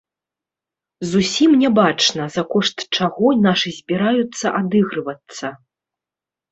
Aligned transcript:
Зусім 1.11 1.51
не 1.65 1.69
бачна 1.81 2.23
за 2.37 2.43
кошт 2.55 2.77
чаго 2.99 3.27
нашы 3.45 3.69
збіраюцца 3.79 4.45
адыгрывацца. 4.63 5.45